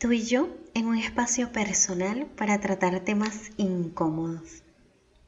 [0.00, 4.62] Tú y yo en un espacio personal para tratar temas incómodos.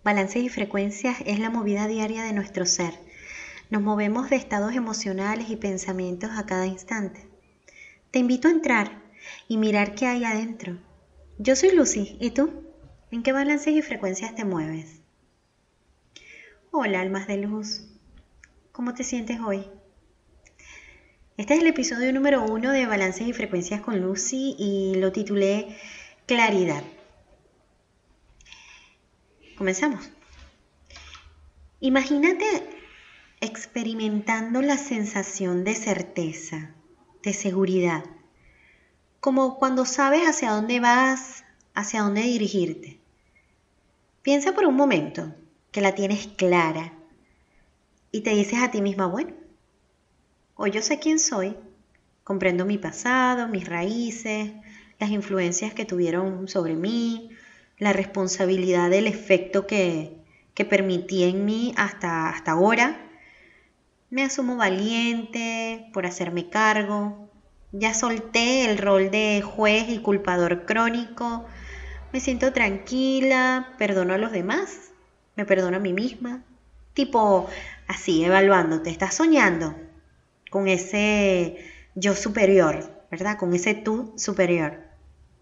[0.02, 2.94] Balance y frecuencias es la movida diaria de nuestro ser.
[3.68, 7.28] Nos movemos de estados emocionales y pensamientos a cada instante.
[8.12, 9.02] Te invito a entrar
[9.46, 10.78] y mirar qué hay adentro.
[11.36, 12.64] Yo soy Lucy, ¿y tú?
[13.10, 15.02] ¿En qué balances y frecuencias te mueves?
[16.70, 17.88] Hola, almas de luz.
[18.72, 19.66] ¿Cómo te sientes hoy?
[21.42, 25.76] Este es el episodio número uno de Balances y Frecuencias con Lucy y lo titulé
[26.24, 26.84] Claridad.
[29.58, 30.08] Comenzamos.
[31.80, 32.46] Imagínate
[33.40, 36.76] experimentando la sensación de certeza,
[37.24, 38.04] de seguridad,
[39.18, 41.42] como cuando sabes hacia dónde vas,
[41.74, 43.00] hacia dónde dirigirte.
[44.22, 45.34] Piensa por un momento
[45.72, 46.92] que la tienes clara
[48.12, 49.41] y te dices a ti misma, bueno,
[50.54, 51.56] Hoy yo sé quién soy,
[52.24, 54.52] comprendo mi pasado, mis raíces,
[54.98, 57.30] las influencias que tuvieron sobre mí,
[57.78, 60.14] la responsabilidad del efecto que,
[60.52, 63.10] que permití en mí hasta, hasta ahora.
[64.10, 67.30] Me asumo valiente por hacerme cargo.
[67.72, 71.46] Ya solté el rol de juez y culpador crónico.
[72.12, 74.90] Me siento tranquila, perdono a los demás,
[75.34, 76.44] me perdono a mí misma.
[76.92, 77.48] Tipo
[77.88, 79.74] así, evaluándote, estás soñando,
[80.52, 81.56] con ese
[81.94, 83.38] yo superior, ¿verdad?
[83.38, 84.82] Con ese tú superior,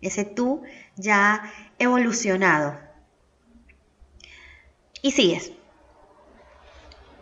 [0.00, 0.62] ese tú
[0.96, 2.78] ya evolucionado.
[5.02, 5.50] Y sigues.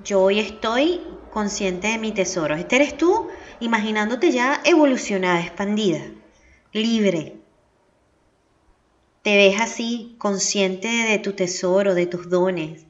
[0.04, 1.00] Yo hoy estoy
[1.32, 2.56] consciente de mi tesoro.
[2.56, 6.02] Este eres tú imaginándote ya evolucionada, expandida,
[6.74, 7.38] libre.
[9.22, 12.84] Te ves así, consciente de tu tesoro, de tus dones.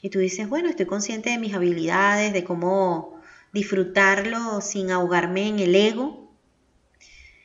[0.00, 3.15] Y tú dices, bueno, estoy consciente de mis habilidades, de cómo
[3.52, 6.30] disfrutarlo sin ahogarme en el ego.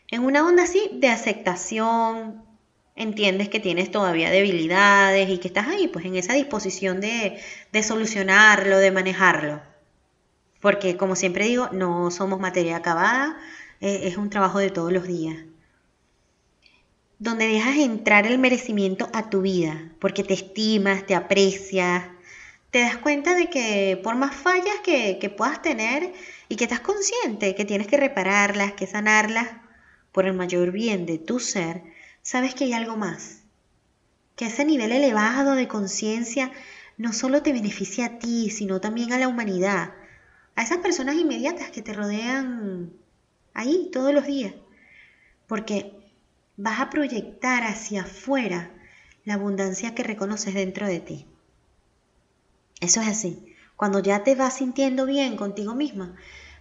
[0.10, 2.44] En una onda así de aceptación,
[2.96, 7.40] entiendes que tienes todavía debilidades y que estás ahí, pues en esa disposición de,
[7.72, 9.62] de solucionarlo, de manejarlo.
[10.59, 13.38] Porque como siempre digo, no somos materia acabada,
[13.80, 15.38] eh, es un trabajo de todos los días.
[17.18, 22.06] Donde dejas entrar el merecimiento a tu vida, porque te estimas, te aprecias,
[22.72, 26.14] te das cuenta de que por más fallas que, puedas tener
[26.48, 29.50] y que estás consciente que tienes que repararlas, que sanarlas,
[30.14, 31.84] por el mayor bien de tu ser,
[32.22, 33.44] sabes que hay algo más.
[34.36, 36.52] Que ese nivel elevado de conciencia
[36.98, 39.94] no solo te beneficia a ti, sino también a la humanidad,
[40.56, 42.94] a esas personas inmediatas que te rodean
[43.54, 44.54] ahí todos los días.
[45.48, 45.94] Porque
[46.58, 48.72] vas a proyectar hacia afuera
[49.26, 51.28] la abundancia que reconoces dentro de ti.
[52.81, 53.56] Eso es así.
[53.78, 56.16] Cuando ya te vas sintiendo bien contigo misma,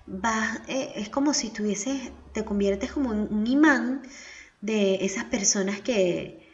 [0.06, 4.02] vas, eh, es como si tuvieses, te conviertes como en un imán
[4.60, 6.46] de esas personas que,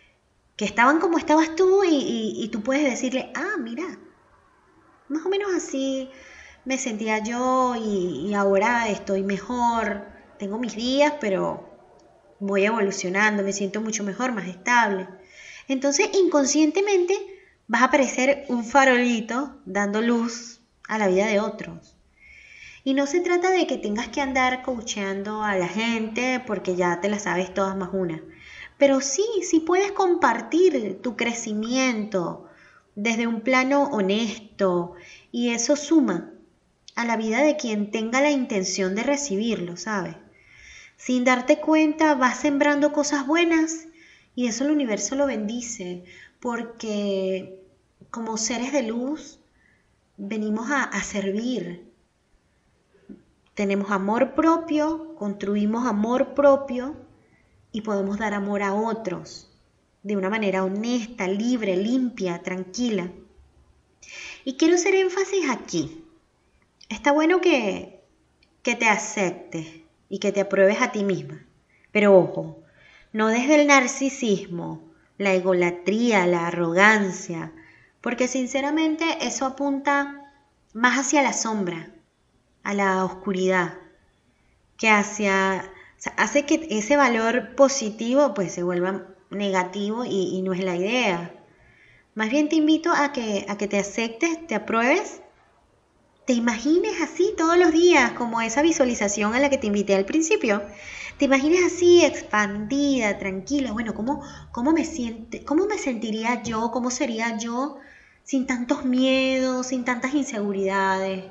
[0.56, 3.84] que estaban como estabas tú y, tú puedes decirle, ah, mira,
[5.08, 6.10] más o menos así
[6.64, 10.06] me sentía yo y, y ahora estoy mejor,
[10.38, 11.68] tengo mis días, pero
[12.38, 15.08] voy evolucionando, me siento mucho mejor, más estable.
[15.68, 17.35] Entonces, inconscientemente,
[17.68, 21.96] vas a parecer un farolito dando luz a la vida de otros.
[22.84, 27.00] Y no se trata de que tengas que andar coacheando a la gente porque ya
[27.00, 28.22] te la sabes todas más una.
[28.78, 32.48] Pero sí, sí puedes compartir tu crecimiento
[32.94, 34.94] desde un plano honesto
[35.32, 36.32] y eso suma
[36.94, 40.14] a la vida de quien tenga la intención de recibirlo, ¿sabes?
[40.96, 43.86] Sin darte cuenta vas sembrando cosas buenas
[44.34, 46.04] y eso el universo lo bendice
[46.40, 47.62] porque
[48.10, 49.40] como seres de luz
[50.16, 51.92] venimos a, servir.
[53.54, 56.96] Tenemos amor propio, construimos amor propio
[57.72, 59.50] y podemos dar amor a otros
[60.02, 63.10] de una manera honesta, libre, limpia, tranquila.
[64.44, 66.04] Y quiero hacer énfasis aquí.
[66.88, 68.00] Está bueno que,
[68.62, 69.66] que te aceptes
[70.08, 71.44] y que te apruebes a ti misma.
[71.90, 72.62] Pero ojo,
[73.12, 74.86] no desde el narcisismo,
[75.18, 77.52] la egolatría, la arrogancia,
[78.00, 80.32] porque sinceramente eso apunta
[80.74, 81.90] más hacia la sombra,
[82.62, 83.74] a la oscuridad,
[84.76, 85.70] que hacia,
[86.16, 91.32] hace que ese valor positivo pues se vuelva negativo y, no es la idea.
[92.14, 95.22] Más bien te invito a que, a que te aceptes, te apruebes,
[96.26, 100.04] te imagines así todos los días, como esa visualización a la que te invité al
[100.04, 100.62] principio
[101.18, 106.70] te imaginas así, expandida, tranquila, bueno, ¿cómo, cómo, me siente, ¿cómo me sentiría yo?
[106.72, 107.78] ¿Cómo sería yo
[108.22, 111.24] sin tantos miedos, sin tantas inseguridades?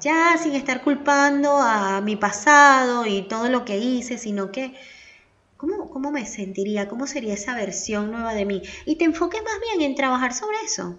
[0.00, 4.74] Ya sin estar culpando a mi pasado y todo lo que hice, sino que
[5.56, 6.88] ¿Cómo, ¿Cómo me sentiría?
[6.88, 8.62] ¿Cómo sería esa versión nueva de mí?
[8.86, 10.98] Y te enfoques más bien en trabajar sobre eso,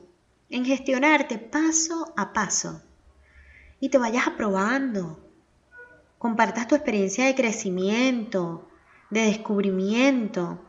[0.49, 2.81] en gestionarte paso a paso.
[3.79, 5.19] Y te vayas aprobando.
[6.17, 8.67] Compartas tu experiencia de crecimiento,
[9.09, 10.59] de descubrimiento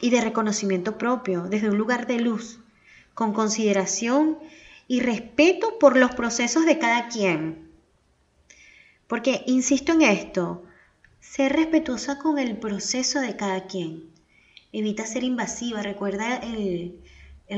[0.00, 2.60] y de reconocimiento propio desde un lugar de luz,
[3.14, 4.38] con consideración
[4.88, 7.70] y respeto por los procesos de cada quien.
[9.06, 10.64] Porque, insisto en esto,
[11.20, 14.10] ser respetuosa con el proceso de cada quien.
[14.72, 15.82] Evita ser invasiva.
[15.82, 17.00] Recuerda el,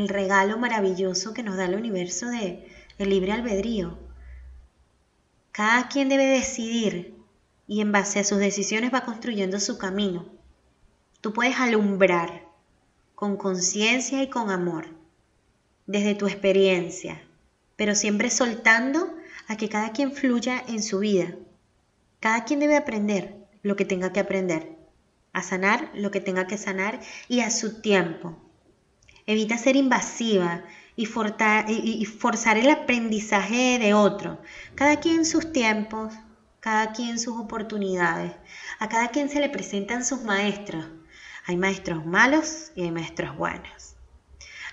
[0.08, 2.66] regalo maravilloso que nos da el universo de
[2.98, 3.98] el libre albedrío.
[5.52, 7.14] Cada quien debe decidir
[7.68, 10.26] y en base a sus decisiones va construyendo su camino.
[11.20, 12.48] Tú puedes alumbrar
[13.14, 14.88] con conciencia y con amor
[15.86, 17.22] desde tu experiencia,
[17.76, 19.14] pero siempre soltando
[19.46, 21.36] a que cada quien fluya en su vida.
[22.18, 24.76] Cada quien debe aprender lo que tenga que aprender,
[25.34, 28.38] a sanar lo que tenga que sanar y a su tiempo.
[29.26, 30.64] Evita ser invasiva
[30.96, 34.38] y, forzar el aprendizaje de otro.
[34.74, 36.12] Cada quien sus tiempos,
[36.60, 38.32] cada quien sus oportunidades.
[38.78, 40.84] A cada quien se le presentan sus maestros.
[41.46, 43.96] Hay maestros malos y hay maestros buenos.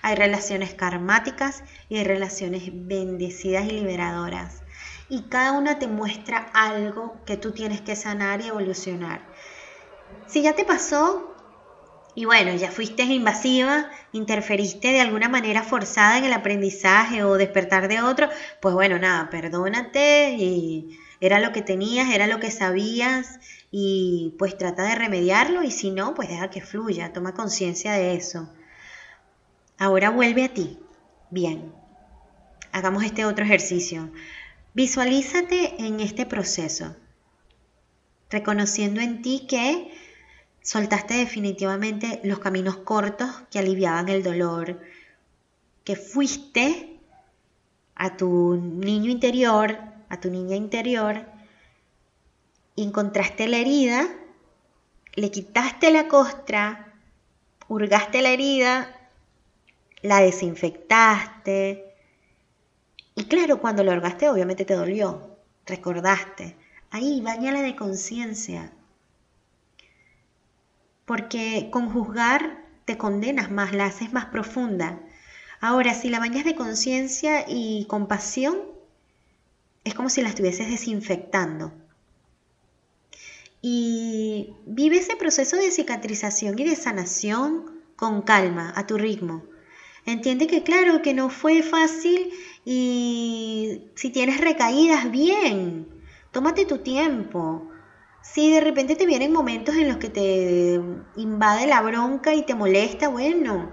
[0.02, 4.62] Hay relaciones karmáticas y hay relaciones bendecidas y liberadoras
[5.10, 9.20] y cada una te muestra algo que tú tienes que sanar y evolucionar.
[10.26, 11.29] Si ya te pasó
[12.14, 17.88] y bueno, ya fuiste invasiva, interferiste de alguna manera forzada en el aprendizaje o despertar
[17.88, 18.28] de otro,
[18.60, 23.38] pues bueno, nada, perdónate y era lo que tenías, era lo que sabías
[23.70, 28.14] y pues trata de remediarlo y si no, pues deja que fluya, toma conciencia de
[28.14, 28.50] eso.
[29.78, 30.78] Ahora vuelve a ti.
[31.30, 31.72] Bien,
[32.72, 34.10] hagamos este otro ejercicio.
[34.74, 36.96] Visualízate en este proceso,
[38.30, 39.92] reconociendo en ti que
[40.62, 44.80] soltaste definitivamente los caminos cortos que aliviaban el dolor,
[45.84, 46.98] que fuiste
[47.94, 49.78] a tu niño interior,
[50.08, 51.26] a tu niña interior,
[52.76, 54.08] encontraste la herida,
[55.14, 56.94] le quitaste la costra,
[57.68, 58.96] hurgaste la herida,
[60.02, 61.90] la desinfectaste,
[63.20, 65.36] y claro, cuando lo orgaste obviamente te dolió,
[65.66, 66.56] recordaste.
[66.90, 68.72] Ahí, bañala de conciencia.
[71.10, 75.00] Porque con juzgar te condenas más, la haces más profunda.
[75.60, 78.56] Ahora, si la bañas de conciencia y compasión,
[79.82, 81.72] es como si la estuvieses desinfectando.
[83.60, 87.64] Y vive ese proceso de cicatrización y de sanación
[87.96, 89.42] con calma, a tu ritmo.
[90.06, 92.30] Entiende que claro, que no fue fácil
[92.64, 95.88] y si tienes recaídas, bien,
[96.30, 97.68] tómate tu tiempo.
[98.22, 100.80] Si de repente te vienen momentos en los que te
[101.16, 103.72] invade la bronca y te molesta, bueno,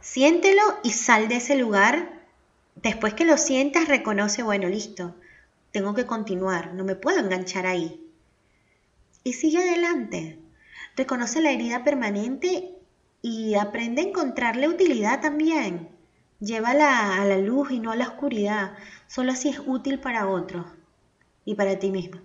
[0.00, 2.24] siéntelo y sal de ese lugar.
[2.76, 5.16] Después que lo sientas, reconoce, bueno, listo,
[5.72, 8.06] tengo que continuar, no me puedo enganchar ahí.
[9.22, 10.38] Y sigue adelante.
[10.96, 12.74] Reconoce la herida permanente
[13.22, 15.88] y aprende a encontrarle utilidad también.
[16.40, 18.72] Llévala a la luz y no a la oscuridad.
[19.06, 20.66] Solo así es útil para otros
[21.44, 22.20] y para ti mismo.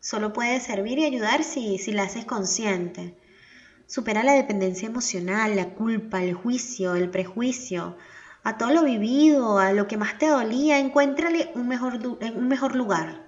[0.00, 3.14] Solo puede servir y ayudar si, si la haces consciente.
[3.86, 7.96] Supera la dependencia emocional, la culpa, el juicio, el prejuicio,
[8.42, 11.98] a todo lo vivido, a lo que más te dolía, encuéntrale un mejor,
[12.34, 13.26] un mejor lugar.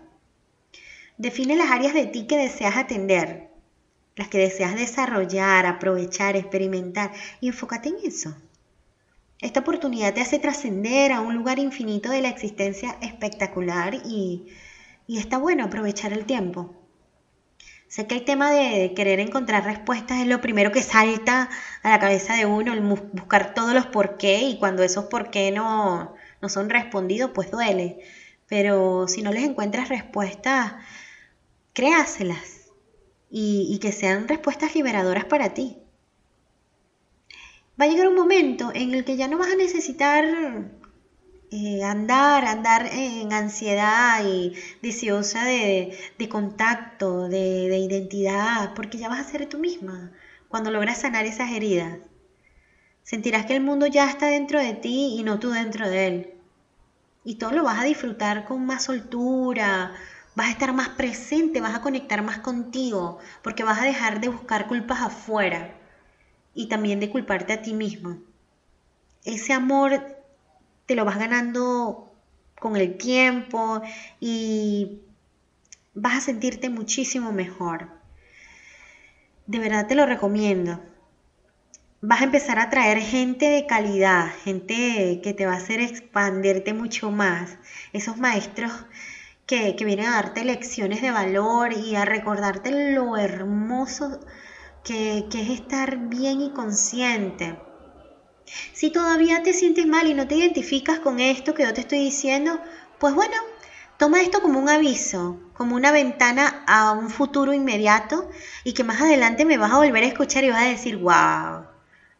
[1.18, 3.50] Define las áreas de ti que deseas atender,
[4.16, 8.34] las que deseas desarrollar, aprovechar, experimentar y enfócate en eso.
[9.40, 14.46] Esta oportunidad te hace trascender a un lugar infinito de la existencia espectacular y,
[15.06, 16.74] y está bueno aprovechar el tiempo.
[17.88, 21.50] Sé que el tema de querer encontrar respuestas es lo primero que salta
[21.82, 25.30] a la cabeza de uno, el buscar todos los por qué y cuando esos por
[25.30, 27.98] qué no, no son respondidos, pues duele.
[28.48, 30.72] Pero si no les encuentras respuestas,
[31.74, 32.62] créaselas
[33.30, 35.78] y, que sean respuestas liberadoras para ti.
[37.80, 40.24] Va a llegar un momento en el que ya no vas a necesitar
[41.52, 45.98] eh, andar, andar en ansiedad y deseosa de,
[46.30, 50.12] contacto, de, de, identidad, porque ya vas a ser tú misma
[50.48, 51.98] cuando logras sanar esas heridas.
[53.02, 56.34] Sentirás que el mundo ya está dentro de ti y no tú dentro de él.
[57.22, 59.92] Y todo lo vas a disfrutar con más soltura,
[60.34, 64.28] vas a estar más presente, vas a conectar más contigo, porque vas a dejar de
[64.28, 65.74] buscar culpas afuera
[66.54, 68.20] y también de culparte a ti mismo.
[69.24, 70.21] Ese amor
[70.86, 72.12] te lo vas ganando
[72.58, 73.82] con el tiempo
[74.20, 75.02] y
[75.94, 77.88] vas a sentirte muchísimo mejor.
[79.46, 80.80] de verdad te lo recomiendo.
[82.00, 86.74] Vas a empezar a traer gente de calidad, gente que te va a hacer expandirte
[86.74, 87.58] mucho más.
[87.92, 88.72] Esos maestros
[89.46, 94.20] que, vienen a darte lecciones de valor y a recordarte lo hermoso
[94.84, 97.56] que, que es estar bien y consciente.
[98.72, 101.98] Si todavía te sientes mal y no te identificas con esto que yo te estoy
[101.98, 102.60] diciendo,
[102.98, 103.36] pues bueno,
[103.96, 108.28] toma esto como un aviso, como una ventana a un futuro inmediato
[108.64, 111.66] y que más adelante me vas a volver a escuchar y vas a decir, wow,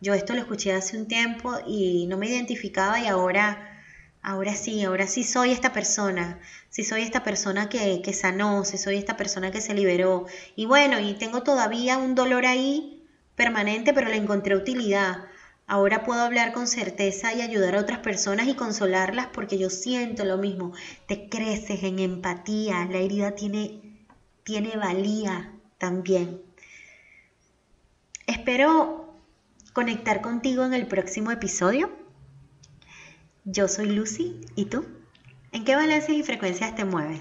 [0.00, 3.68] yo esto lo escuché hace un tiempo y no me identificaba y ahora
[4.22, 6.38] ahora sí, ahora sí soy esta persona,
[6.70, 10.26] si soy esta persona que, que sanó, si soy esta persona que se liberó.
[10.54, 15.24] Y bueno, y tengo todavía un dolor ahí permanente, pero le encontré utilidad.
[15.66, 20.24] Ahora puedo hablar con certeza y ayudar a otras personas y consolarlas porque yo siento
[20.24, 20.72] lo mismo.
[21.06, 23.80] Te creces en empatía, la herida tiene,
[24.44, 26.42] tiene valía también.
[28.26, 29.14] Espero
[29.72, 31.90] conectar contigo en el próximo episodio.
[33.44, 34.84] Yo soy Lucy, ¿y tú?
[35.52, 37.20] ¿En qué balances y frecuencias te mueves?